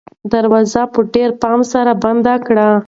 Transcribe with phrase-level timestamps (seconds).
[0.31, 2.69] دروازه په ډېر پام سره بنده کړه.